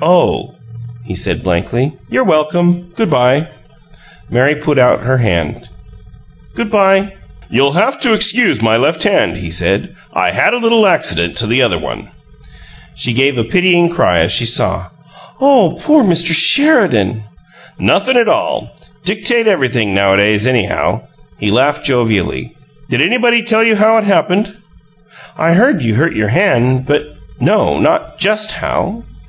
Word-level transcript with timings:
"Oh," 0.00 0.54
he 1.06 1.16
said, 1.16 1.42
blankly. 1.42 1.92
"You're 2.08 2.22
welcome. 2.22 2.88
Good 2.94 3.10
by." 3.10 3.48
Mary 4.30 4.54
put 4.54 4.78
out 4.78 5.00
her 5.00 5.16
hand. 5.18 5.68
"Good 6.54 6.70
by." 6.70 7.14
"You'll 7.50 7.72
have 7.72 7.98
to 8.02 8.12
excuse 8.12 8.62
my 8.62 8.76
left 8.76 9.02
hand," 9.02 9.38
he 9.38 9.50
said. 9.50 9.92
"I 10.12 10.30
had 10.30 10.54
a 10.54 10.58
little 10.58 10.86
accident 10.86 11.36
to 11.38 11.48
the 11.48 11.62
other 11.62 11.78
one." 11.80 12.06
She 12.94 13.12
gave 13.12 13.36
a 13.38 13.42
pitying 13.42 13.88
cry 13.88 14.20
as 14.20 14.30
she 14.30 14.46
saw. 14.46 14.86
"Oh, 15.40 15.76
poor 15.82 16.04
Mr. 16.04 16.32
Sheridan!" 16.32 17.24
"Nothin' 17.76 18.16
at 18.16 18.28
all! 18.28 18.70
Dictate 19.04 19.48
everything 19.48 19.92
nowadays, 19.92 20.46
anyhow." 20.46 21.00
He 21.40 21.50
laughed 21.50 21.84
jovially. 21.84 22.54
"Did 22.88 23.02
anybody 23.02 23.42
tell 23.42 23.64
you 23.64 23.74
how 23.74 23.96
it 23.96 24.04
happened?" 24.04 24.54
"I 25.36 25.54
heard 25.54 25.82
you 25.82 25.96
hurt 25.96 26.14
your 26.14 26.28
hand, 26.28 26.86
but 26.86 27.16
no 27.40 27.80
not 27.80 28.16
just 28.20 28.52
how." 28.52 29.02